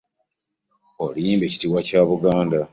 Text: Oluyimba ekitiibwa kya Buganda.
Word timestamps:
Oluyimba 1.03 1.43
ekitiibwa 1.45 1.79
kya 1.87 2.01
Buganda. 2.09 2.59